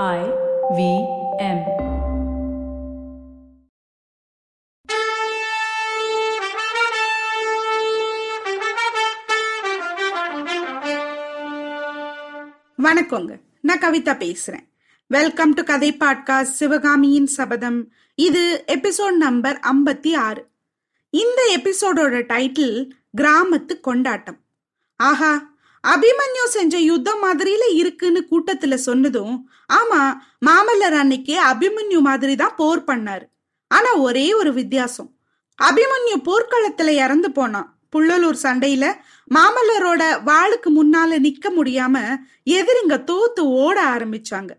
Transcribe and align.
I 0.00 0.20
V 0.76 0.82
M. 1.38 1.58
வணக்கங்க. 12.82 13.40
நான் 13.60 13.78
கவிதா 13.78 14.16
பேசுறேன். 14.16 14.68
வெல்கம் 15.06 15.52
டு 15.52 15.62
கதை 15.62 15.96
பாட்காஸ்ட் 15.96 16.42
சிவகாமியின் 16.42 17.26
சபதம். 17.26 17.92
இது 18.14 18.64
எபிசோட் 18.66 19.16
நம்பர் 19.16 19.60
ஐம்பத்தி 19.60 20.16
ஆறு. 20.16 20.48
இந்த 21.10 21.60
எபிசோடோட 21.60 22.22
டைட்டில் 22.32 22.90
கிராமத்து 23.16 23.80
கொண்டாட்டம். 23.80 24.38
ஆஹா 24.96 25.51
அபிமன்யு 25.84 26.44
செஞ்ச 26.46 26.78
யுத்தம் 26.78 27.22
மாதிரியில 27.24 27.64
இருக்குன்னு 27.74 28.20
கூட்டத்துல 28.30 28.74
சொன்னதும் 28.74 29.48
ஆமா 29.72 30.00
மாமல்லர் 30.46 30.96
அன்னைக்கு 31.02 31.34
அபிமன்யு 31.42 32.00
மாதிரி 32.00 32.36
தான் 32.36 32.54
போர் 32.56 32.82
பண்ணாரு. 32.84 33.24
ஆனா 33.68 33.94
ஒரே 33.94 34.34
ஒரு 34.34 34.52
வித்தியாசம். 34.52 35.10
அபிமன்யு 35.58 36.16
போர்க்களத்துல 36.28 36.88
இறந்து 36.88 37.32
போனான். 37.32 37.78
புள்ளலூர் 37.96 38.38
சண்டையில 38.42 38.84
மாமல்லரோட 39.34 40.02
வாளுக்கு 40.24 40.70
முன்னால 40.78 41.18
நிக்க 41.26 41.46
முடியாம 41.58 41.96
எதிரிங்க 42.44 42.96
தோத்து 43.10 43.40
ஓட 43.40 43.76
ஆரம்பிச்சாங்க. 43.94 44.52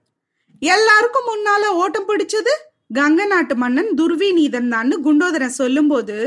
எல்லாருக்கும் 0.59 1.29
முன்னால 1.31 1.63
ஓட்டம் 1.65 2.07
பிடிச்சது 2.07 2.53
கங்க 2.93 3.25
நாட்டு 3.25 3.55
மன்னன் 3.55 3.91
துர்விநீதன் 3.97 4.67
தான் 4.67 4.91
குண்டோதரன் 5.05 5.59
சொல்லும்போது 5.61 6.17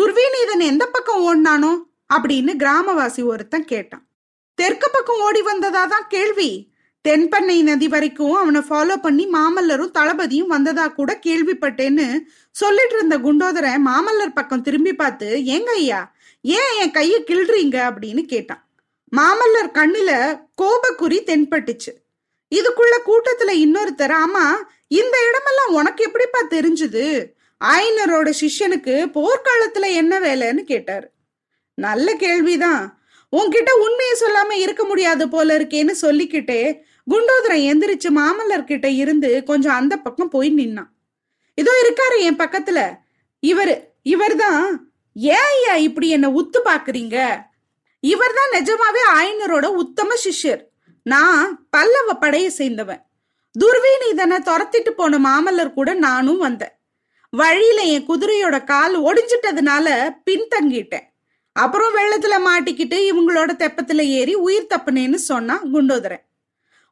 துர்விநீதன் 0.00 0.64
எந்த 0.72 0.86
பக்கம் 0.86 1.22
ஓடினானோ? 1.28 1.72
அப்படின்னு 2.14 2.52
கிராமவாசி 2.62 3.24
ஒருத்தன் 3.24 3.64
கேட்டான். 3.64 4.07
தெற்கு 4.58 4.90
பக்கம் 4.90 5.20
ஓடி 5.20 5.42
வந்ததா 5.42 5.86
தான் 5.86 6.06
கேள்வி. 6.08 6.72
தென்பெண்ணை 7.08 7.62
நதி 7.62 7.88
வரைக்கும் 7.88 8.34
அவனை 8.34 8.60
ஃபாலோ 8.60 8.96
பண்ணி 8.96 9.26
மாமல்லரும் 9.26 9.94
தளபதியும் 9.98 10.46
வந்ததா 10.46 10.88
கூட 10.88 11.18
கேள்விப்பட்டேன்னு 11.26 12.24
சொல்லிட்டு 12.50 12.96
இருந்த 12.96 13.18
குண்டோதரை 13.18 13.74
மாமல்லர் 13.84 14.34
பக்கம் 14.34 14.62
திரும்பி 14.62 14.92
பார்த்து 14.92 15.28
ஏங்க 15.44 15.64
ஐயா 15.64 16.12
ஏன் 16.40 16.74
என் 16.80 16.90
கையை 16.90 17.24
கிள்றீங்க? 17.26 17.76
அப்படின்னு 17.90 18.22
கேட்டான். 18.22 18.68
மாமல்லர் 19.16 19.70
கண்ணுல 19.74 20.40
கோபக்குறி 20.62 21.18
தென்பட்டுச்சு. 21.30 21.92
இதுக்குள்ள 22.52 22.96
கூட்டத்துல 23.06 23.50
இன்னொருத்தர் 23.64 24.14
ஆமா 24.24 24.44
இந்த 24.88 25.16
இடமெல்லாம் 25.28 25.72
உனக்கு 25.72 26.04
எப்படிப்பா 26.04 26.40
தெரிஞ்சுது? 26.50 27.26
ஆயினரோட 27.64 28.28
சிஷ்யனுக்கு 28.42 28.94
போர்க்காலத்துல 29.16 29.86
என்ன 29.94 30.20
வேலைன்னு 30.20 30.62
கேட்டாரு. 30.62 31.08
நல்ல 31.74 32.14
கேள்விதான். 32.14 32.97
உன்கிட்ட 33.36 33.70
உண்மையை 33.70 34.14
சொல்லாம 34.20 34.52
இருக்க 34.52 34.84
முடியாது 34.84 35.28
போல 35.28 35.58
இருக்கேன்னு 35.58 35.90
சொல்லிக்கிட்டே 36.02 36.80
குண்டோதரன் 37.10 37.66
எந்திரிச்சு 37.70 38.08
மாமல்லர் 38.08 38.64
கிட்ட 38.64 38.88
இருந்து 38.88 39.44
கொஞ்சம் 39.44 39.74
அந்த 39.74 39.96
பக்கம் 39.96 40.28
போய் 40.28 40.54
நின்னான். 40.54 40.90
இதோ 41.54 41.72
இருக்காரு 41.82 42.20
என் 42.20 42.36
பக்கத்துல. 42.36 42.96
இவரு 43.46 43.80
இவர்தான் 44.02 44.92
ஏன் 45.14 45.46
ஐயா 45.52 45.74
இப்படி 45.74 46.08
என்ன 46.08 46.28
உத்து 46.28 46.58
பாக்குறீங்க? 46.64 47.46
இவர்தான் 48.00 48.50
நிஜமாவே 48.52 49.02
ஆயனரோட 49.14 49.64
உத்தம 49.64 50.14
சிஷ்யர். 50.24 50.62
நான் 51.02 51.66
பல்லவ 51.70 52.14
படையை 52.14 52.52
சேர்ந்தவன். 52.58 53.02
துர்வீநீதனை 53.60 54.38
துரத்திட்டு 54.38 54.90
போன 54.90 55.18
மாமல்லர் 55.18 55.72
கூட 55.72 55.94
நானும் 55.94 56.38
வந்தேன். 56.38 56.76
வழியில 57.30 57.82
என் 57.82 58.08
குதிரையோட 58.08 58.64
கால் 58.64 59.02
ஒடிஞ்சிட்டதுனால 59.02 60.16
பின்தங்கிட்டேன். 60.30 61.07
அப்புறம் 61.58 61.94
வெள்ளத்துல 61.96 62.36
மாட்டிக்கிட்டு 62.48 62.96
இவங்களோட 63.10 63.50
தெப்பத்துல 63.58 64.00
ஏறி 64.00 64.34
உயிர் 64.34 64.70
தப்புனேன்னு 64.70 65.14
சொன்னா 65.14 65.60
குண்டோதரன். 65.64 66.24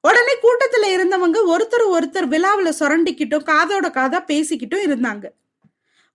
உடனே 0.01 0.35
கூட்டத்துல 0.43 0.87
இருந்தவங்க 0.87 1.39
ஒருத்தர் 1.53 1.85
ஒருத்தர் 1.91 2.25
விழாவில் 2.25 2.79
சுரண்டிக்கிட்டும் 2.81 3.47
காதோட 3.51 3.87
காதா 3.91 4.21
பேசிக்கிட்டும் 4.25 4.85
இருந்தாங்க. 4.87 5.25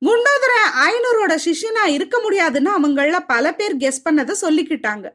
குண்டோதர 0.01 0.53
ஐநூறோட 0.87 1.37
சிஷ்யனா 1.45 1.85
இருக்க 1.87 2.19
முடியாதுன்னு 2.19 2.71
அவங்கள 2.79 3.19
பல 3.27 3.53
பேர் 3.53 3.77
கெஸ் 3.77 4.03
பண்ணதை 4.05 4.35
சொல்லிக்கிட்டாங்க. 4.41 5.07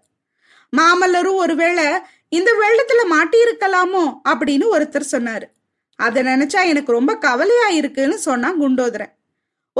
மாமல்லரும் 0.76 1.40
ஒருவேளை 1.44 1.84
இந்த 2.28 2.50
வெள்ளத்துல 2.62 3.06
மாட்டி 3.06 3.38
இருக்கலாமோ 3.44 4.04
அப்படின்னு 4.28 4.66
ஒருத்தர் 4.72 5.12
சொன்னாரு. 5.12 5.46
அதை 5.96 6.22
நினைச்சா 6.22 6.64
எனக்கு 6.64 6.92
ரொம்ப 6.92 7.16
கவலையா 7.16 7.68
இருக்குன்னு 7.68 8.18
சொன்னா 8.18 8.52
குண்டோதரன். 8.52 9.15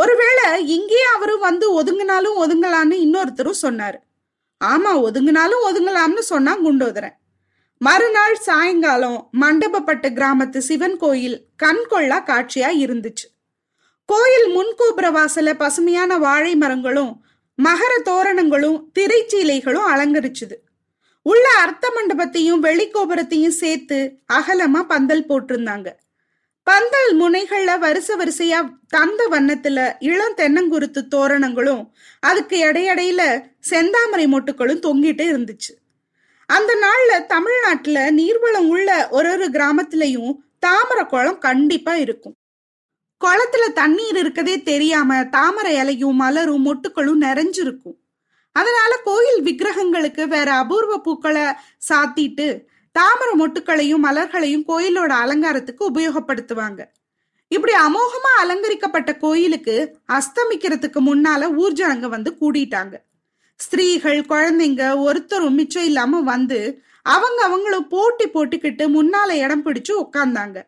ஒருவேளை 0.00 0.46
இங்கேயே 0.66 1.04
அவரும் 1.14 1.44
வந்து 1.46 1.66
ஒதுங்கினாலும் 1.82 2.36
ஒதுங்கலான்னு 2.42 2.96
இன்னொருத்தரும் 3.04 3.62
சொன்னாரு. 3.62 3.98
ஆமா 4.64 4.92
ஒதுங்கினாலும் 5.06 5.62
ஒதுங்கலாம்னு 5.68 6.24
சொன்னா 6.32 6.52
குண்டோதரன். 6.58 7.16
மறுநாள் 7.78 8.36
சாயங்காலம் 8.36 9.18
மண்டபப்பட்டு 9.40 10.08
கிராமத்து 10.18 10.58
சிவன் 10.58 10.96
கோயில் 10.96 11.36
கண்கொள்ளா 11.62 12.18
காட்சியா 12.30 12.70
இருந்துச்சு. 12.84 13.26
கோயில் 14.08 14.48
முன்கோபுர 14.56 15.06
வாசல 15.18 15.54
பசுமையான 15.54 16.18
வாழை 16.18 16.54
மரங்களும் 16.56 17.12
மகர 17.58 17.92
தோரணங்களும் 18.04 18.78
திரைச்சீலைகளும் 18.98 19.88
அலங்கரிச்சுது. 19.92 20.56
உள்ள 21.22 21.46
அர்த்த 21.60 21.86
மண்டபத்தையும் 21.90 22.62
வெளிக்கோபுரத்தையும் 22.62 23.58
சேர்த்து 23.62 23.98
அகலமா 24.32 24.82
பந்தல் 24.82 25.28
போட்டிருந்தாங்க. 25.28 25.88
பந்தல் 26.66 27.12
முனைகள்ல 27.20 27.78
வரிசை 27.78 28.14
வரிசையா 28.16 28.60
தந்த 28.88 29.28
வண்ணத்துல 29.30 29.92
இளம் 29.98 30.36
தென்னங்குருத்து 30.36 31.00
தோரணங்களும் 31.08 31.82
அதுக்கு 32.20 32.56
இடையடையில 32.64 33.22
செந்தாமரை 33.70 34.26
மொட்டுக்களும் 34.26 34.82
தொங்கிட்டு 34.86 35.24
இருந்துச்சு. 35.32 35.72
அந்த 36.46 36.72
நாள்ல 36.74 37.26
தமிழ்நாட்டுல 37.26 38.10
நீர்வளம் 38.10 38.68
உள்ள 38.68 39.08
ஒரு 39.10 39.30
ஒரு 39.30 39.46
கிராமத்திலையும் 39.46 40.34
தாமரை 40.58 41.04
குளம் 41.04 41.38
கண்டிப்பா 41.38 41.94
இருக்கும். 41.96 42.36
குளத்துல 43.20 43.72
தண்ணீர் 43.72 44.16
இருக்கதே 44.16 44.62
தெரியாம 44.62 45.24
தாமரை 45.24 45.74
இலையும் 45.76 46.16
மலரும் 46.16 46.66
மொட்டுக்களும் 46.66 47.22
நிறைஞ்சிருக்கும். 47.22 47.98
அதனால 48.52 48.96
கோயில் 49.04 49.42
விக்கிரகங்களுக்கு 49.42 50.28
வேற 50.28 50.52
அபூர்வ 50.52 50.98
பூக்களை 50.98 51.42
சாத்திட்டு 51.88 52.48
தாமரை 52.96 53.34
மொட்டுக்களையும் 53.40 54.04
மலர்களையும் 54.06 54.66
கோயிலோட 54.68 55.12
அலங்காரத்துக்கு 55.22 55.82
உபயோகப்படுத்துவாங்க. 55.90 56.80
இப்படி 57.50 57.74
அமோகமா 57.86 58.30
அலங்கரிக்கப்பட்ட 58.42 59.10
கோயிலுக்கு 59.24 59.76
அஸ்தமிக்கிறதுக்கு 60.16 61.00
முன்னால 61.08 61.48
ஊர்ஜனங்க 61.62 62.06
வந்து 62.14 62.30
கூடிட்டாங்க. 62.40 62.94
ஸ்திரீகள் 63.60 64.20
குழந்தைங்க 64.30 64.82
ஒருத்தரும் 65.02 65.58
மிச்சம் 65.58 65.86
இல்லாம 65.90 66.20
வந்து 66.32 66.60
அவங்க 67.06 67.40
அவங்களும் 67.44 67.86
போட்டி 67.88 68.26
போட்டுக்கிட்டு 68.28 68.84
முன்னால 68.96 69.30
இடம் 69.44 69.64
பிடிச்சு 69.66 69.92
உட்கார்ந்தாங்க 70.02 70.58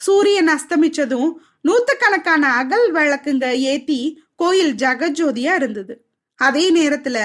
சூரியன் 0.00 0.50
அஸ்தமிச்சதும் 0.54 1.30
நூத்துக்கணக்கான 1.68 2.44
அகல் 2.60 2.86
விளக்குங்க 2.92 3.46
ஏத்தி 3.70 4.00
கோயில் 4.40 4.74
ஜெகஜோதியா 4.82 5.54
இருந்தது. 5.60 5.94
அதே 6.40 6.64
நேரத்துல 6.78 7.18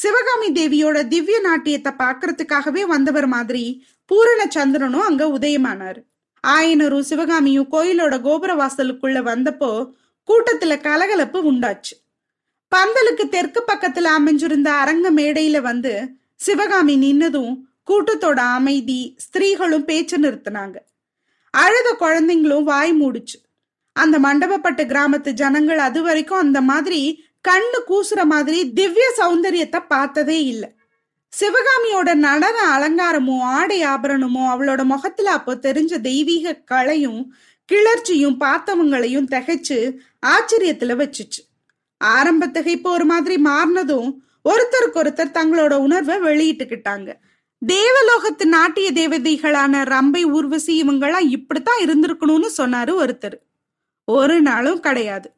சிவகாமி 0.00 0.48
தேவியோட 0.50 0.98
திவ்ய 1.08 1.38
நாட்டியத்தை 1.40 1.92
பாக்குறதுக்காகவே 1.98 2.82
வந்தவர் 2.82 3.26
மாதிரி 3.26 3.64
பூரண 4.04 4.46
சந்திரனும் 4.48 5.00
அங்க 5.00 5.24
உதயமானார். 5.38 5.98
ஆயனரும் 6.46 7.08
சிவகாமியும் 7.10 7.68
கோயிலோட 7.72 8.20
கோபுர 8.20 8.54
வாசலுக்குள்ள 8.54 9.18
வந்தப்போ 9.30 9.70
கூட்டத்துல 10.28 10.80
கலகலப்பு 10.80 11.38
உண்டாச்சு. 11.52 11.94
பந்தலுக்கு 12.72 13.24
தெற்கு 13.28 13.64
பக்கத்துல 13.72 14.08
அமைஞ்சிருந்த 14.18 14.68
அரங்க 14.82 15.10
மேடையில 15.10 15.60
வந்து 15.60 15.94
சிவகாமி 16.34 16.94
நின்னதும் 17.04 17.52
கூட்டத்தோட 17.90 18.40
அமைதி 18.58 19.00
ஸ்திரீகளும் 19.18 19.84
பேச்சு 19.84 20.16
நிறுத்தினாங்க. 20.18 20.76
அழுத 21.54 21.88
குழந்தைங்களும் 22.00 22.62
வாய் 22.62 22.92
மூடுச்சு. 23.02 23.38
அந்த 23.96 24.16
மண்டபப்பட்ட 24.18 24.80
கிராமத்து 24.92 25.30
ஜனங்கள் 25.40 25.78
அது 25.78 26.02
வரைக்கும் 26.02 26.38
அந்த 26.38 26.60
மாதிரி 26.60 27.00
கண்ணு 27.48 27.78
கூசுற 27.86 28.24
மாதிரி 28.24 28.72
திவ்ய 28.72 29.14
சௌந்தரியத்தை 29.16 29.86
பார்த்ததே 29.86 30.44
இல்லை. 30.44 30.72
சிவகாமியோட 31.32 32.14
நடன 32.14 32.58
அலங்காரமும் 32.78 33.40
ஆடை 33.40 33.82
ஆபரணமும் 33.82 34.48
அவளோட 34.48 34.84
முகத்துல 34.84 35.32
அப்போ 35.32 35.54
தெரிஞ்ச 35.54 36.00
தெய்வீக 36.00 36.54
கலையும் 36.54 37.34
கிளர்ச்சியும் 37.72 38.36
பார்த்தவங்களையும் 38.40 39.26
திகைச்சு 39.30 39.96
ஆச்சரியத்துல 40.26 40.96
வச்சுச்சு. 41.02 41.42
ஆரம்ப 41.96 42.46
திகைப்பு 42.46 42.82
ஒரு 42.82 43.04
மாதிரி 43.04 43.42
மாறினதும் 43.42 44.14
ஒருத்தருக்கு 44.48 44.94
ஒருத்தர் 44.94 45.34
தங்களோட 45.34 45.74
உணர்வை 45.74 46.16
வெளியிட்டுக்கிட்டாங்க. 46.18 47.12
தேவலோகத்து 47.66 48.44
நாட்டிய 48.44 48.92
தேவதைகளான 48.92 49.84
ரம்பை 49.84 50.22
ஊர்வசி 50.30 50.82
இவங்கெல்லாம் 50.82 51.28
இப்படித்தான் 51.28 51.80
இருந்திருக்கணும்னு 51.80 52.48
சொன்னாரு 52.56 52.92
ஒருத்தர். 53.04 53.38
ஒரு 54.04 54.40
நாளும் 54.40 54.80
கிடையாது. 54.80 55.32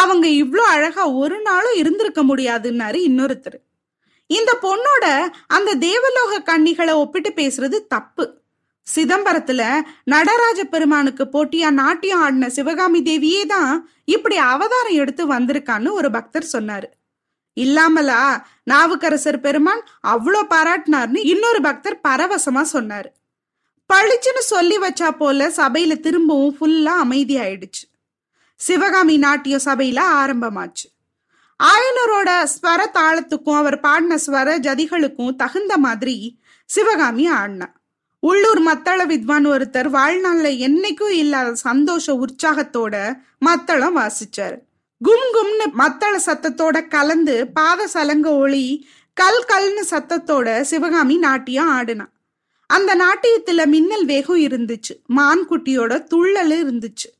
அவங்க 0.00 0.26
இவ்வளோ 0.42 0.64
அழகா 0.74 1.04
ஒரு 1.22 1.36
நாளும் 1.40 1.78
இருந்திருக்க 1.80 2.20
முடியாதுன்னாரு 2.22 2.98
இன்னொருத்தர். 3.08 3.58
இந்த 4.30 4.50
பொண்ணோட 4.62 5.06
அந்த 5.56 5.70
தேவலோக 5.86 6.40
கன்னிகளை 6.50 6.94
ஒப்பிட்டு 7.02 7.30
பேசுறது 7.40 7.78
தப்பு. 7.94 8.24
சிதம்பரத்துல 8.86 9.62
நடராஜ 10.12 10.60
பெருமானுக்கு 10.64 11.24
போட்டியா 11.34 11.68
நாட்டியம் 11.82 12.22
ஆடின 12.24 12.48
சிவகாமி 12.48 13.00
தேவியே 13.02 13.42
தான் 13.46 13.72
இப்படி 14.04 14.36
அவதாரம் 14.52 14.98
எடுத்து 15.02 15.24
வந்திருக்கான்னு 15.32 15.90
ஒரு 15.98 16.10
பக்தர் 16.10 16.52
சொன்னாரு. 16.52 16.88
இல்லாமலா 17.56 18.20
நாவுக்கரசர் 18.70 19.40
பெருமான் 19.40 19.82
அவ்வளோ 20.12 20.40
பாராட்டினார்னு 20.54 21.20
இன்னொரு 21.32 21.60
பக்தர் 21.60 21.98
பரவசமா 22.08 22.62
சொன்னாரு. 22.72 23.10
பளிச்சுன்னு 23.90 24.42
சொல்லி 24.52 24.76
வச்சா 24.78 25.08
போல 25.18 25.48
சபையில 25.56 25.94
திரும்பவும் 26.06 26.56
ஃபுல்லா 26.58 26.94
அமைதி 27.04 27.36
ஆயிடுச்சு 27.38 27.84
சிவகாமி 28.56 29.16
நாட்டிய 29.16 29.56
சபையில 29.64 30.00
ஆரம்பமாச்சு. 30.14 30.88
ஆயனரோட 31.60 32.30
ஸ்வர 32.44 32.82
தாளத்துக்கும் 32.94 33.56
அவர் 33.56 33.80
பாடின 33.80 34.18
ஸ்வர 34.26 34.48
ஜதிகளுக்கும் 34.58 35.36
தகுந்த 35.36 35.78
மாதிரி 35.78 36.38
சிவகாமி 36.64 37.30
ஆடினா. 37.30 37.68
உள்ளூர் 38.20 38.62
மத்தள 38.62 39.06
வித்வான் 39.06 39.46
ஒருத்தர் 39.46 39.90
வாழ்நாள்ல 39.96 40.50
என்னைக்கும் 40.66 41.10
இல்லாத 41.10 41.54
சந்தோஷ 41.54 42.06
உற்சாகத்தோட 42.14 42.94
மத்தளம் 43.38 43.96
வாசிச்சார். 43.96 44.56
கும் 45.02 45.26
கும்னு 45.34 45.66
மத்தள 45.78 46.14
சத்தத்தோட 46.26 46.88
கலந்து 46.88 47.46
பாத 47.46 47.86
சலங்க 47.86 48.28
ஒளி 48.30 48.88
கல் 49.14 49.44
கல்னு 49.48 49.82
சத்தத்தோட 49.90 50.60
சிவகாமி 50.60 51.18
நாட்டியம் 51.18 51.70
ஆடினா. 51.78 52.06
அந்த 52.66 52.96
நாட்டியத்துல 52.96 53.66
மின்னல் 53.66 54.04
வேகம் 54.04 54.40
இருந்துச்சு. 54.40 54.94
மான்குட்டியோட 55.16 55.92
துள்ளல் 56.14 56.54
இருந்துச்சு. 56.62 57.10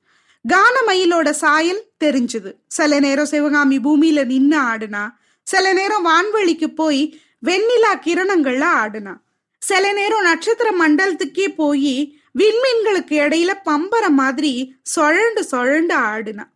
கானமயிலோட 0.52 1.30
சாயல் 1.30 1.84
தெரிஞ்சுது. 2.04 2.52
சில 2.66 3.00
நேரம் 3.00 3.26
சிவகாமி 3.26 3.78
பூமியில 3.78 4.24
நின்னு 4.24 4.58
ஆடுனா 4.60 5.10
சில 5.42 5.72
நேரம் 5.72 6.06
வான்வெளிக்கு 6.06 6.66
போய் 6.66 7.20
வெண்ணிலா 7.46 7.92
கிரணங்கள்ல 7.92 8.66
ஆடுனா 8.76 9.14
சில 9.58 9.92
நேரம் 9.92 10.22
நட்சத்திர 10.22 10.70
மண்டலத்துக்கே 10.70 11.54
போய் 11.54 12.18
விண்மீன்களுக்கு 12.38 13.18
இடையில 13.20 13.52
பம்பர 13.64 14.08
மாதிரி 14.08 14.76
சொழண்டு 14.96 15.42
சொழண்டு 15.50 15.94
ஆடுனா. 15.94 16.48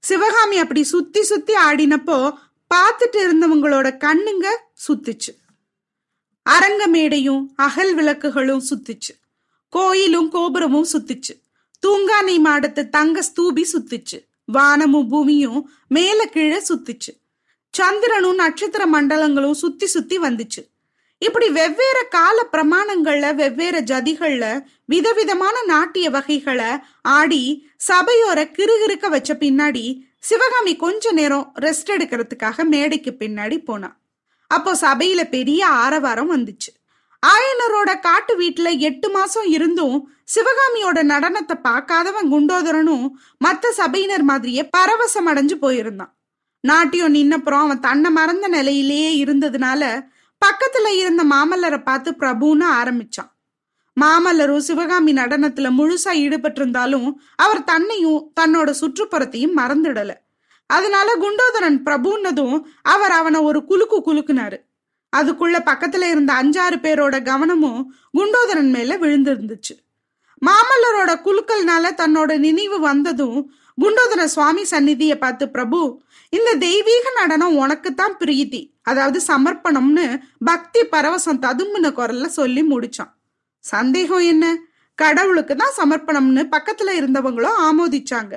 சிவகாமி 0.00 0.58
அப்படி 0.58 0.82
சுத்தி 0.82 1.22
சுத்தி 1.22 1.54
ஆடினப்போ 1.54 2.34
பார்த்துட்டு 2.74 3.16
இருந்தவங்களோட 3.16 3.96
கண்ணுங்க 3.96 4.56
சுத்துச்சு. 4.88 5.32
அரங்க 6.42 6.86
மேடையும் 6.86 7.52
அகல் 7.56 7.94
விளக்குகளும் 7.94 8.62
சுத்துச்சு. 8.70 9.12
கோயிலும் 9.68 10.30
கோபுரமும் 10.30 10.86
சுத்துச்சு. 10.92 11.49
தூங்கானை 11.86 12.36
மாடத்து 12.44 12.88
தங்க 12.88 13.22
ஸ்தூபி 13.22 13.64
சுத்துச்சு. 13.72 14.18
வானமும் 14.44 15.08
பூமியும் 15.08 15.70
மேல 15.88 16.26
கீழே 16.26 16.62
சுத்துச்சு. 16.68 17.12
சந்திரனும் 17.70 18.34
நட்சத்திர 18.34 18.86
மண்டலங்களும் 18.86 19.60
சுத்தி 19.62 19.86
சுத்தி 19.86 20.18
வந்துச்சு. 20.18 20.62
இப்படி 21.18 21.48
வெவ்வேறு 21.50 22.02
கால 22.08 22.46
பிரமாணங்கள்ல 22.52 23.34
வெவ்வேறு 23.34 23.80
ஜதிகள்ல 23.80 24.44
விதவிதமான 24.84 25.62
நாட்டிய 25.62 26.10
வகைகளை 26.10 26.70
ஆடி 27.02 27.70
சபையோர 27.88 28.38
கிருகிருக்க 28.56 29.08
வச்ச 29.08 29.34
பின்னாடி 29.34 29.84
சிவகாமி 30.18 30.76
கொஞ்ச 30.76 31.12
நேரம் 31.12 31.52
ரெஸ்ட் 31.60 31.90
எடுக்கிறதுக்காக 31.90 32.64
மேடைக்கு 32.64 33.10
பின்னாடி 33.18 33.58
போனா. 33.64 33.96
அப்போ 34.46 34.72
சபையில 34.74 35.28
பெரிய 35.28 35.66
ஆரவாரம் 35.66 36.32
வந்துச்சு. 36.36 36.70
ஆயனரோட 37.26 38.00
காட்டு 38.00 38.38
வீட்டுல 38.38 38.78
எட்டு 38.78 39.10
மாசம் 39.10 39.44
இருந்தும் 39.46 40.10
சிவகாமியோட 40.34 40.98
நடனத்தை 41.02 41.56
பார்க்காதவன் 41.62 42.28
குண்டோதரனும் 42.30 43.08
மத்த 43.44 43.70
சபையினர் 43.70 44.22
மாதிரியே 44.22 44.68
பரவசம் 44.76 45.26
அடைஞ்சு 45.26 45.56
போயிருந்தான். 45.60 46.12
நாட்டியம் 46.60 47.14
நின்னப்புறம் 47.14 47.64
அவன் 47.64 47.80
தன்னை 47.80 48.10
மறந்த 48.10 48.48
நிலையிலேயே 48.48 49.24
இருந்ததுனால 49.24 50.08
பக்கத்துல 50.42 50.86
இருந்த 50.86 51.24
மாமல்லரை 51.24 51.82
பார்த்து 51.82 52.10
பிரபுன்னு 52.10 52.66
ஆரம்பிச்சான். 52.80 53.30
மாமல்லரும் 54.00 54.56
சிவகாமி 54.56 55.12
நடனத்துல 55.12 55.68
முழுசா 55.78 56.12
ஈடுபட்டிருந்தாலும் 56.24 57.12
அவர் 57.36 57.64
தன்னையும் 57.64 58.32
தன்னோட 58.40 58.74
சுற்றுப்புறத்தையும் 58.80 59.56
மறந்துடல. 59.56 60.10
அதனால 60.66 61.14
குண்டோதரன் 61.14 61.78
பிரபுன்னதும் 61.84 62.62
அவர் 62.82 63.10
அவனை 63.10 63.40
ஒரு 63.40 63.64
குலுக்கு 63.64 63.98
குலுக்குனாரு. 64.06 64.58
அதுக்குள்ள 65.16 65.56
பக்கத்துல 65.64 66.10
இருந்த 66.10 66.32
அஞ்சாறு 66.32 66.76
பேரோட 66.76 67.22
கவனமும் 67.22 67.94
குண்டோதரன் 68.18 68.70
மேல 68.70 68.98
விழுந்திருந்துச்சு. 68.98 69.74
மாமல்லரோட 70.46 71.12
குழுக்கள்னால 71.24 71.86
தன்னோட 71.96 72.38
நினைவு 72.38 72.80
வந்ததும் 72.80 73.50
குண்டோதர 73.78 74.24
சுவாமி 74.24 74.64
சந்நிதியை 74.64 75.18
பார்த்து 75.18 75.50
பிரபு 75.50 76.02
இந்த 76.28 76.54
தெய்வீக 76.54 77.10
நடனம் 77.14 77.56
உனக்குத்தான் 77.56 78.16
பிரீதி 78.18 78.74
அதாவது 78.82 79.20
சமர்ப்பணம்னு 79.26 80.20
பக்தி 80.44 80.80
பரவசம் 80.80 81.42
ததும்புன 81.46 81.90
குரல்ல 81.90 82.26
சொல்லி 82.26 82.62
முடிச்சான். 82.62 83.12
சந்தேகம் 83.58 84.18
என்ன? 84.18 84.44
கடவுளுக்கு 84.94 85.56
தான் 85.56 85.76
சமர்ப்பணம்னு 85.76 86.42
பக்கத்துல 86.56 86.94
இருந்தவங்களும் 87.00 87.58
ஆமோதிச்சாங்க. 87.60 88.34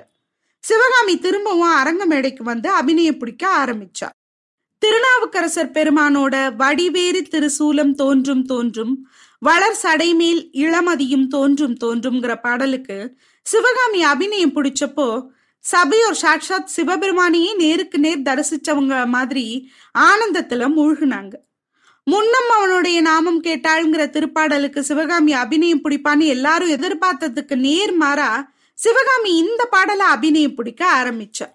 சிவகாமி 0.59 1.19
திரும்பவும் 1.19 1.73
அரங்க 1.73 2.05
மேடைக்கு 2.05 2.43
வந்து 2.43 2.69
அபிநயம் 2.69 3.17
பிடிக்க 3.17 3.65
ஆரம்பிச்சா. 3.65 4.09
திருநாவுக்கரசர் 4.83 5.71
பெருமானோட 5.71 6.55
வடிவேறு 6.55 7.21
திருசூலம் 7.29 7.93
தோன்றும் 7.93 8.45
தோன்றும் 8.45 9.07
வளர் 9.39 9.77
சடைமேல் 9.83 10.49
இளமதியும் 10.53 11.27
தோன்றும் 11.27 11.77
தோன்றும்ங்கிற 11.83 12.41
பாடலுக்கு 12.41 13.15
சிவகாமி 13.41 14.03
அபிநயம் 14.03 14.55
பிடிச்சப்போ 14.55 15.27
சபையோர் 15.59 16.13
சாட்சாத் 16.13 16.69
சிவபெருமானையே 16.75 17.55
நேருக்கு 17.55 17.99
நேர் 17.99 18.21
தரிசிச்சவங்க 18.21 19.05
மாதிரி 19.05 19.71
ஆனந்தத்துல 19.99 20.67
மூழ்கினாங்க. 20.77 21.33
முன்னம் 22.03 22.49
அவனுடைய 22.55 23.01
நாமம் 23.01 23.43
கேட்டாளுங்கிற 23.43 24.05
திருப்பாடலுக்கு 24.09 24.79
சிவகாமி 24.79 25.33
அபிநயம் 25.33 25.83
பிடிப்பான்னு 25.83 26.25
எல்லாரும் 26.25 26.69
எதிர்பார்த்ததுக்கு 26.69 27.55
நேர் 27.55 27.93
மாறா 27.93 28.51
சிவகாமி 28.73 29.37
இந்த 29.37 29.65
பாடலை 29.65 30.05
அபிநயம் 30.05 30.55
பிடிக்க 30.55 31.03
ஆரம்பிச்சா. 31.03 31.47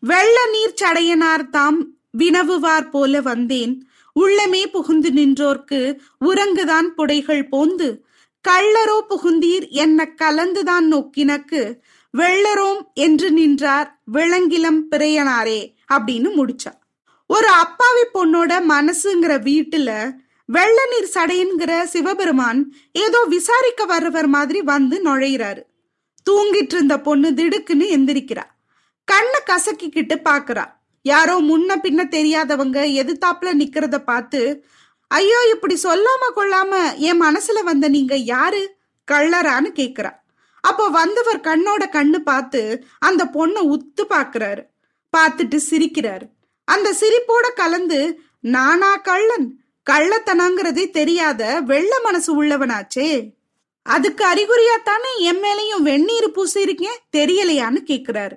வெள்ள 0.00 0.36
நீர் 0.52 0.74
சடையனார் 0.82 1.48
தாம் 1.48 1.94
வினவுவார் 2.10 2.88
போல 2.88 3.20
வந்தேன். 3.20 3.88
உள்ளமே 4.20 4.66
புகுந்து 4.66 5.10
நின்றோர்க்கு 5.10 5.98
உறங்குதான் 6.24 6.88
புடைகள் 6.96 7.48
போந்து. 7.48 8.04
கள்ளரோ 8.48 9.00
புகுந்தீர் 9.08 9.68
என்ன 9.68 10.14
கலந்துதான் 10.22 10.94
நோக்கினக்கு. 10.94 11.74
வெள்ளரோம் 12.18 12.80
என்று 12.94 13.30
நின்றார் 13.30 14.00
விளங்கிலம் 14.04 14.90
பிறையனாரே 14.90 15.74
அப்படின்னு 15.94 16.30
முடிச்சா 16.36 16.78
ஒரு 17.26 17.48
அப்பாவி 17.48 18.00
பொண்ணோட 18.14 18.52
மனசுங்கிற 18.68 19.34
வீட்டுல 19.40 20.12
வெள்ள 20.46 20.88
நீர் 20.90 21.10
சடையன்கிற 21.14 21.82
சிவபெருமான் 21.82 22.74
ஏதோ 22.92 23.24
விசாரிக்க 23.28 23.84
வர்றவர் 23.84 24.26
மாதிரி 24.26 24.62
வந்து 24.62 25.00
நுழையிறாரு. 25.04 25.62
தூங்கிட்டு 26.30 26.74
இருந்த 26.74 27.00
பொண்ணு 27.00 27.30
திடுக்குன்னு 27.30 27.94
எந்திரிக்கிறா. 27.96 28.42
கண்ணை 29.04 29.40
கசக்கிக்கிட்டு 29.50 30.18
பாக்குறா. 30.24 30.79
யாரோ 31.02 31.40
முன்ன 31.40 31.76
பின்ன 31.76 32.08
தெரியாதவங்க 32.08 32.78
எதிர்த்தாப்புல 33.00 33.54
நிக்கிறத 33.54 33.98
பார்த்து 33.98 34.64
ஐயோ 35.08 35.50
இப்படி 35.52 35.78
சொல்லாம 35.82 36.22
கொள்ளாம 36.36 36.96
என் 36.96 37.22
மனசுல 37.22 37.62
வந்த 37.62 37.88
நீங்க 37.88 38.16
யாரு? 38.16 38.76
கள்ளரான்னு 39.12 39.70
கேக்குறா. 39.74 40.10
அப்போ 40.60 40.88
வந்தவர் 40.88 41.40
கண்ணோட 41.40 41.84
கண்ணு 41.92 42.18
பார்த்து 42.18 42.84
அந்த 42.98 43.24
பொண்ணை 43.24 43.76
உத்து 43.76 44.02
பாக்குறாரு. 44.08 44.62
பார்த்துட்டு 45.16 45.60
சிரிக்கிறாரு. 45.70 46.26
அந்த 46.64 46.94
சிரிப்போட 47.00 47.52
கலந்து 47.54 48.20
நானா 48.40 48.96
கள்ளன்? 48.96 49.58
கள்ளத்தனங்கிறதே 49.90 50.90
தெரியாத 50.90 51.60
வெள்ள 51.60 52.00
மனசு 52.00 52.42
உள்ளவனாச்சே. 52.42 53.32
அதுக்கு 53.82 54.24
அறிகுறியா 54.24 54.82
தானே 54.84 55.20
என் 55.20 55.42
மேலையும் 55.42 55.82
வெந்நீர் 55.82 56.30
பூசிருக்கேன்? 56.30 57.00
தெரியலையான்னு 57.16 57.80
கேக்குறாரு. 57.86 58.36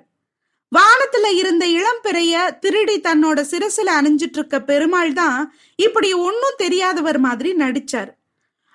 வானத்துல 0.76 1.26
இருந்த 1.32 1.64
இளம்பிறைய 1.66 2.34
திருடி 2.60 3.00
தன்னோட 3.00 3.38
சிரசுல 3.50 3.94
அணிஞ்சிட்டு 3.98 4.38
இருக்க 4.38 4.58
பெருமாள் 4.60 5.12
தான் 5.12 5.38
இப்படி 5.76 6.12
ஒன்னும் 6.12 6.60
தெரியாதவர் 6.62 7.18
மாதிரி 7.18 7.50
நடிச்சார். 7.54 8.10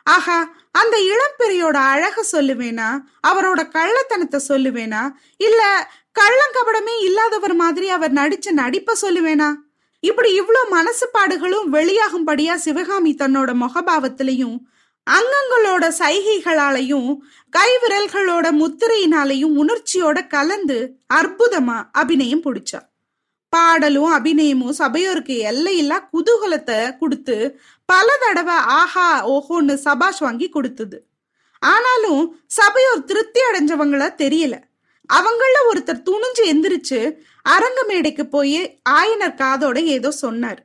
ஆஹா 0.06 0.38
அந்த 0.72 0.96
இளம்பிறையோட 1.14 1.78
அழக 1.94 2.24
சொல்லுவேனா? 2.32 2.90
அவரோட 3.28 3.62
கள்ளத்தனத்தை 3.78 4.40
சொல்லுவேனா? 4.48 5.02
இல்ல 5.38 5.62
கள்ளங்கபடமே 6.20 6.96
இல்லாதவர் 7.00 7.56
மாதிரி 7.56 7.90
அவர் 7.90 8.14
நடிச்ச 8.14 8.52
நடிப்ப 8.52 8.96
சொல்லுவேனா? 9.02 9.50
இப்படி 10.04 10.30
இவ்வளோ 10.42 10.62
மனசுப்பாடுகளும் 10.72 11.68
வெளியாகும்படியா 11.72 12.56
சிவகாமி 12.56 13.12
தன்னோட 13.14 13.50
முகபாவத்திலையும் 13.64 14.58
அங்கங்களோட 15.16 15.86
சைகைகளாலையும் 16.00 17.10
கைவிரல்களோட 17.56 18.48
முத்திரையினாலையும் 18.62 19.56
உணர்ச்சியோட 19.62 20.28
கலந்து 20.28 20.98
அற்புதமா 21.14 21.78
அபிநயம் 21.92 22.44
பிடிச்சா. 22.46 22.80
பாடலும் 23.50 24.12
அபிநயமும் 24.14 24.76
சபையோருக்கு 24.80 25.38
எல்லையில்லா 25.52 26.10
குதூகலத்தை 26.14 26.98
கொடுத்து 26.98 27.60
பல 27.86 28.18
தடவை 28.20 28.54
ஆஹா 28.54 29.28
ஓஹோன்னு 29.30 29.74
சபாஷ் 29.74 30.20
வாங்கி 30.20 30.50
கொடுத்தது. 30.50 31.08
ஆனாலும் 31.60 32.44
சபையோர் 32.48 33.04
திருப்தி 33.04 33.42
அடைஞ்சவங்கள 33.52 34.04
தெரியல. 34.24 34.56
அவங்கள 35.10 35.56
ஒருத்தர் 35.72 36.06
துணிஞ்சு 36.10 36.44
எந்திரிச்சு 36.44 37.00
அரங்க 37.42 37.84
மேடைக்கு 37.84 38.28
போய் 38.28 38.82
ஆயனர் 38.90 39.40
காதோட 39.42 39.78
ஏதோ 39.84 40.12
சொன்னார். 40.12 40.62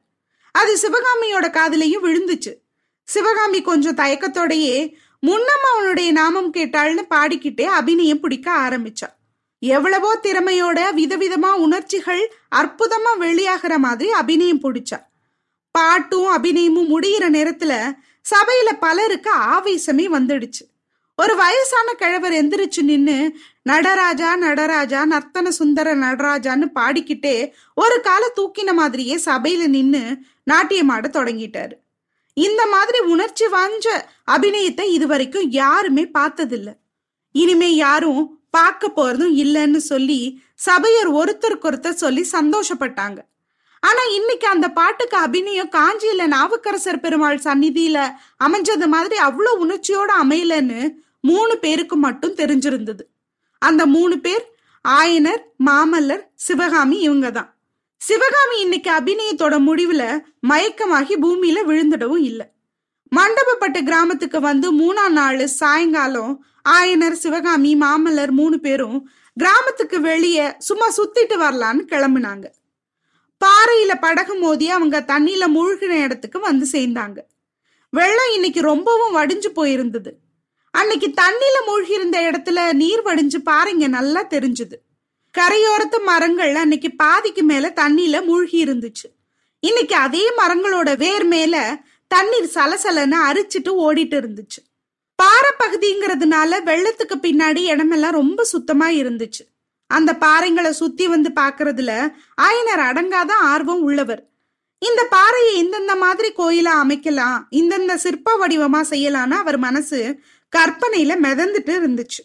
அது 0.53 0.79
சிவகாமியோட 0.83 1.47
காதலையும் 1.59 2.05
விழுந்துச்சு. 2.07 2.53
சிவகாமி 3.05 3.63
கொஞ்சம் 3.63 3.97
தயக்கத்தோடையே 3.97 4.95
முன்னம் 5.21 5.65
அவனுடைய 5.73 6.13
நாமம் 6.13 6.53
கேட்டாள்னு 6.55 7.03
பாடிக்கிட்டே 7.11 7.63
அபிநயம் 7.63 8.21
பிடிக்க 8.21 8.53
ஆரம்பிச்சா. 8.53 9.09
எவ்வளவோ 9.59 10.21
திறமையோட 10.23 10.79
விதவிதமா 10.97 11.51
உணர்ச்சிகள் 11.51 12.33
அற்புதமா 12.57 13.13
வெளியாகிற 13.21 13.77
மாதிரி 13.77 14.11
அபிநயம் 14.11 14.63
பிடிச்சா. 14.63 14.99
பாட்டும் 15.71 16.27
அபிநயமும் 16.27 16.91
முடிகிற 16.95 17.29
நேரத்துல 17.37 17.73
சபையில 18.31 18.73
பலருக்கு 18.81 19.33
ஆவேசமே 19.35 20.07
வந்துடுச்சு. 20.17 20.65
ஒரு 21.17 21.37
வயசான 21.37 21.93
கிழவர் 21.93 22.33
எந்திரிச்சு 22.33 22.83
நின்னு 22.83 23.37
நடராஜா 23.63 24.37
நடராஜா 24.37 25.05
நர்த்தன 25.05 25.49
சுந்தர 25.49 25.97
நடராஜான்னு 25.97 26.67
பாடிக்கிட்டே 26.75 27.53
ஒரு 27.75 28.01
காலை 28.01 28.29
தூக்கின 28.37 28.75
மாதிரியே 28.75 29.17
சபையில 29.25 29.67
நின்னு 29.67 30.17
நாட்டியமாட 30.51 31.09
தொடங்கிட்டாரு. 31.09 31.77
இந்த 32.37 32.67
மாதிரி 32.67 32.99
உணர்ச்சி 32.99 33.45
வாஞ்ச 33.45 33.87
அபிநயத்தை 34.27 34.81
இதுவரைக்கும் 34.81 35.51
யாருமே 35.51 36.05
பார்த்ததில்ல. 36.19 36.77
இனிமே 37.31 37.75
யாரும் 37.75 38.41
பார்க்க 38.51 38.89
போறதும் 38.89 39.35
இல்லைன்னு 39.45 39.77
சொல்லி 39.77 40.43
சபையர் 40.67 41.11
ஒருத்தருக்கு 41.21 41.69
ஒருத்தர் 41.71 42.03
சொல்லி 42.03 42.27
சந்தோஷப்பட்டாங்க. 42.33 43.19
ஆனா 43.81 44.03
இன்னைக்கு 44.17 44.47
அந்த 44.47 44.69
பாட்டுக்கு 44.69 45.17
அபிநயம் 45.17 45.69
காஞ்சியில 45.69 46.27
நாவுக்கரசர் 46.27 47.01
பெருமாள் 47.01 47.45
சந்நிதியில 47.45 47.99
அமைஞ்சது 48.45 48.87
மாதிரி 48.89 49.17
அவ்வளோ 49.19 49.53
உணர்ச்சியோட 49.65 50.11
அமையலன்னு 50.23 50.95
மூணு 51.21 51.59
பேருக்கு 51.59 51.97
மட்டும் 51.97 52.35
தெரிஞ்சிருந்தது. 52.35 53.03
அந்த 53.59 53.87
மூணு 53.87 54.19
பேர் 54.19 54.45
ஆயனர் 54.85 55.43
மாமல்லர் 55.67 56.25
சிவகாமி 56.35 56.99
இவங்க 56.99 57.31
தான் 57.31 57.54
சிவகாமி 58.07 58.61
இன்னைக்கு 58.61 58.91
அபிநயத்தோட 58.91 59.55
முடிவுல 59.69 60.03
மயக்கமாகி 60.49 61.15
பூமியில 61.23 61.59
விழுந்துடவும் 61.69 62.21
இல்லை. 62.21 62.47
மண்டபப்பட்டு 63.17 63.83
கிராமத்துக்கு 63.83 64.41
வந்து 64.41 64.67
மூணாம் 64.81 65.11
நாள் 65.11 65.47
சாயங்காலம் 65.47 66.45
ஆயனர் 66.69 67.13
சிவகாமி 67.13 67.77
மாமல்லர் 67.77 68.31
மூணு 68.31 68.61
பேரும் 68.61 69.11
கிராமத்துக்கு 69.37 70.01
வெளியே 70.01 70.55
சும்மா 70.59 70.89
சுத்திட்டு 70.89 71.37
வரலான்னு 71.37 71.83
கிளம்புனாங்க. 71.93 72.45
பாறையில 73.45 74.01
படகு 74.01 74.35
மோதி 74.35 74.71
அவங்க 74.71 75.01
தண்ணியில 75.01 75.47
மூழ்கின 75.57 76.03
இடத்துக்கு 76.03 76.41
வந்து 76.41 76.67
சேர்ந்தாங்க. 76.73 77.19
வெள்ளம் 77.89 78.33
இன்னைக்கு 78.35 78.61
ரொம்பவும் 78.61 79.17
வடிஞ்சு 79.17 79.51
போயிருந்தது. 79.57 80.13
அன்னைக்கு 80.71 81.07
தண்ணியில 81.07 81.67
மூழ்கி 81.67 81.93
இருந்த 81.93 82.21
இடத்துல 82.21 82.73
நீர் 82.73 83.03
வடிஞ்சு 83.03 83.41
பாறைங்க 83.45 83.89
நல்லா 83.89 84.25
தெரிஞ்சுது. 84.25 84.79
கரையோரத்து 85.39 86.03
மரங்கள் 86.05 86.55
அன்னைக்கு 86.55 86.91
பாதிக்கு 86.97 87.43
மேல 87.43 87.73
தண்ணியில 87.77 88.25
மூழ்கி 88.25 88.65
இருந்துச்சு. 88.65 89.09
இன்னைக்கு 89.61 89.95
அதே 89.95 90.33
மரங்களோட 90.37 90.97
வேர் 90.97 91.25
மேல 91.25 91.81
தண்ணீர் 92.09 92.51
சலசலன்னு 92.55 93.17
அரிச்சிட்டு 93.29 93.71
ஓடிட்டு 93.87 94.17
இருந்துச்சு. 94.21 94.61
பாறை 95.15 95.51
பகுதிங்கிறதுனால 95.59 96.61
வெள்ளத்துக்கு 96.65 97.17
பின்னாடி 97.23 97.59
இடமெல்லாம் 97.59 98.13
ரொம்ப 98.13 98.45
சுத்தமா 98.45 98.89
இருந்துச்சு. 98.89 99.43
அந்த 99.87 100.17
பாறைங்களை 100.17 100.71
சுத்தி 100.71 101.07
வந்து 101.09 101.31
பாக்குறதுல 101.35 102.15
ஆயனர் 102.43 102.83
அடங்காத 102.91 103.31
ஆர்வம் 103.31 103.83
உள்ளவர். 103.83 104.29
இந்த 104.79 105.07
பாறையை 105.11 105.53
இந்தந்த 105.65 105.97
மாதிரி 105.97 106.33
கோயிலா 106.39 106.73
அமைக்கலாம் 106.85 107.39
இந்தந்த 107.51 107.95
சிற்ப 107.95 108.37
வடிவமா 108.41 108.81
செய்யலாம்னு 108.91 109.31
அவர் 109.31 109.59
மனசு 109.59 110.19
கற்பனையில 110.57 111.13
மிதந்துட்டு 111.23 111.73
இருந்துச்சு. 111.81 112.23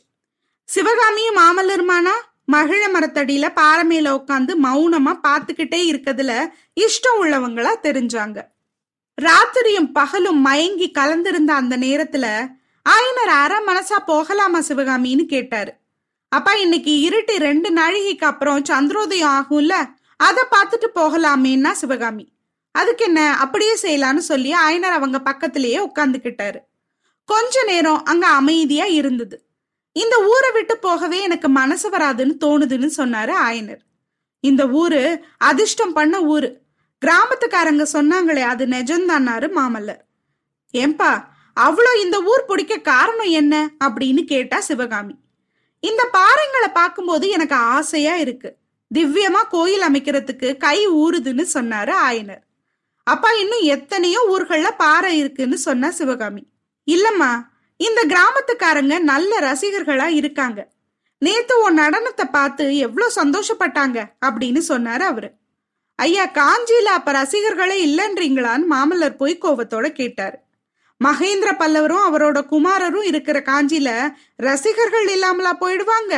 சிவகாமியும் 0.63 1.37
மாமல்லருமானா 1.37 2.15
மகிழ 2.53 2.83
மரத்தடியில 2.87 3.53
பாறை 3.53 3.83
மேல 3.83 4.13
உட்காந்து 4.15 4.53
மௌனமா 4.63 5.13
பார்த்துக்கிட்டே 5.25 5.79
இருக்கிறதுல 5.89 6.31
இஷ்டம் 6.81 7.19
உள்ளவங்களா 7.21 7.73
தெரிஞ்சாங்க. 7.83 8.39
ராத்திரியும் 9.17 9.91
பகலும் 9.93 10.39
மயங்கி 10.41 10.87
கலந்திருந்த 10.97 11.51
அந்த 11.61 11.77
நேரத்துல 11.77 12.25
ஆயனர் 12.85 13.31
அரை 13.41 13.57
மனசா 13.67 13.97
போகலாமா 14.05 14.59
சிவகாமின்னு 14.59 15.25
கேட்டாரு. 15.25 15.71
அப்பா 16.29 16.53
இன்னைக்கு 16.53 16.99
இருட்டு 16.99 17.37
ரெண்டு 17.37 17.69
நாழிகைக்கு 17.73 18.25
அப்புறம் 18.31 18.65
சந்திரோதயம் 18.65 19.35
ஆகும்ல 19.39 19.75
அதை 20.17 20.43
பார்த்துட்டு 20.55 20.87
போகலாமேன்னா 20.95 21.71
சிவகாமி. 21.71 22.25
அதுக்கு 22.71 23.03
என்ன 23.05 23.21
அப்படியே 23.37 23.75
செய்யலான்னு 23.81 24.23
சொல்லி 24.31 24.51
ஆயனர் 24.51 24.97
அவங்க 24.97 25.19
பக்கத்திலேயே 25.19 25.79
உட்காந்துக்கிட்டாரு 25.87 26.59
கொஞ்ச 27.29 27.63
நேரம் 27.63 28.05
அங்க 28.05 28.25
அமைதியா 28.27 28.85
இருந்தது. 28.99 29.37
இந்த 29.91 30.23
ஊரை 30.27 30.51
விட்டு 30.51 30.77
போகவே 30.77 31.21
எனக்கு 31.21 31.49
மனசு 31.49 31.89
வராதுன்னு 31.89 32.37
தோணுதுன்னு 32.39 32.89
சொன்னாரு 32.97 33.33
ஆயனர். 33.43 33.79
இந்த 34.39 34.67
ஊரு 34.67 35.25
அதிர்ஷ்டம் 35.37 35.93
பண்ண 35.93 36.21
ஊரு. 36.21 36.61
கிராமத்துக்காரங்க 37.05 37.85
சொன்னாங்களே 37.93 38.41
அது 38.41 38.65
நிஜம்தான்னாரு 38.65 39.49
மாமல்லர். 39.55 39.99
ஏன்பா 40.73 41.25
அவ்வளோ 41.59 42.01
இந்த 42.03 42.21
ஊர் 42.21 42.45
பிடிக்க 42.45 42.77
காரணம் 42.77 43.25
என்ன? 43.25 43.71
அப்படின்னு 43.83 44.25
கேட்டா 44.25 44.59
சிவகாமி. 44.59 45.15
இந்த 45.79 46.09
பாறைங்களை 46.11 46.67
பார்க்கும்போது 46.73 47.29
எனக்கு 47.29 47.55
ஆசையா 47.55 48.15
இருக்கு. 48.15 48.57
திவ்யமா 48.95 49.41
கோயில் 49.49 49.81
அமைக்கிறதுக்கு 49.81 50.57
கை 50.57 50.89
ஊறுதுன்னு 50.89 51.45
சொன்னாரு 51.53 51.93
ஆயனர். 52.07 52.43
அப்பா 53.03 53.31
இன்னும் 53.31 53.59
எத்தனையோ 53.59 54.27
ஊர்கள்ல 54.37 54.67
பாறை 54.77 55.17
இருக்குன்னு 55.17 55.57
சொன்னா 55.57 55.89
சிவகாமி. 55.89 56.47
இல்லம்மா 56.91 57.48
இந்த 57.79 58.01
கிராமத்துக்காரங்க 58.11 58.95
நல்ல 59.11 59.31
ரசிகர்களா 59.47 60.07
இருக்காங்க. 60.19 60.59
நேத்து 61.21 61.53
உன் 61.63 61.79
நடனத்தை 61.83 62.25
பார்த்து 62.31 62.65
எவ்வளோ 62.77 63.07
சந்தோஷப்பட்டாங்க 63.15 63.97
அப்படின்னு 64.27 64.61
சொன்னாரு 64.71 65.03
அவரு. 65.11 65.29
ஐயா 65.99 66.25
காஞ்சியில 66.39 66.89
அப்ப 66.97 67.11
ரசிகர்களே 67.11 67.77
இல்லைன்றீங்களான்னு 67.87 68.67
மாமல்லர் 68.73 69.19
போய் 69.21 69.41
கோவத்தோட 69.43 69.87
கேட்டாரு. 69.99 70.37
மகேந்திர 71.01 71.49
பல்லவரும் 71.61 72.05
அவரோட 72.07 72.39
குமாரரும் 72.53 73.09
இருக்கிற 73.11 73.37
காஞ்சியில 73.49 73.89
ரசிகர்கள் 74.47 75.07
இல்லாமலா 75.15 75.51
போயிடுவாங்க? 75.63 76.13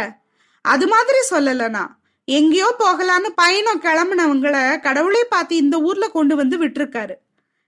அது 0.65 0.85
மாதிரி 0.87 1.19
சொல்லலனா 1.29 1.83
எங்கேயோ 2.27 2.67
போகலான்னு 2.79 3.29
பயணம் 3.41 3.83
கிளம்புனவங்கள 3.85 4.55
கடவுளே 4.87 5.23
பார்த்து 5.23 5.53
இந்த 5.63 5.75
ஊர்ல 5.87 6.05
கொண்டு 6.07 6.33
வந்து 6.35 6.57
விட்டுருக்காரு. 6.63 7.15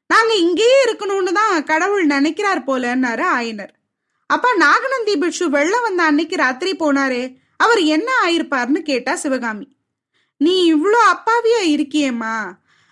நாங்க 0.09 0.33
இங்கேயே 0.45 0.77
இருக்கணும்னு 0.85 1.31
தான் 1.31 1.55
கடவுள் 1.71 2.05
நினைக்கிறார் 2.05 2.61
போலன்னாரு 2.67 3.25
ஆயனர். 3.37 3.73
அப்பா 4.27 4.55
நாகநந்தி 4.55 5.17
பிட்சு 5.17 5.49
வெள்ளம் 5.49 5.81
வந்த 5.81 6.03
அன்னைக்கு 6.03 6.35
ராத்திரி 6.35 6.75
போனாரே 6.75 7.35
அவர் 7.57 7.79
என்ன 7.79 8.11
ஆயிருப்பார்னு 8.25 8.79
கேட்டா 8.79 9.15
சிவகாமி. 9.15 9.77
நீ 10.37 10.73
இவ்வளோ 10.73 10.99
அப்பாவியா 11.13 11.61
இருக்கியேம்மா. 11.63 12.51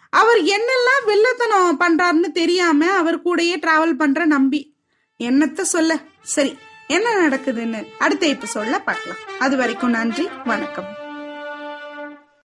அவர் 0.09 0.37
என்னெல்லாம் 0.37 1.07
வில்லத்தனம் 1.07 1.79
பண்றாருன்னு 1.79 2.31
தெரியாம 2.31 2.91
அவர் 2.91 3.21
கூடயே 3.21 3.55
டிராவல் 3.57 3.93
பண்ற 3.93 4.25
நம்பி. 4.25 4.75
என்னத்த 5.19 5.61
சொல்ல? 5.61 5.99
சரி 6.21 6.57
என்ன 6.87 7.27
நடக்குதுன்னு 7.27 7.87
அடுத்த 7.99 8.35
சொல்ல 8.43 8.79
பார்க்கலாம். 8.79 9.19
அது 9.39 9.57
வரைக்கும் 9.57 9.89
நன்றி 9.89 10.29
வணக்கம். 10.45 11.00